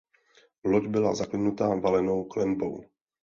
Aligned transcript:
Loď 0.63 0.87
byla 0.87 1.15
zaklenuta 1.15 1.75
valenou 1.75 2.23
klenbou. 2.25 2.83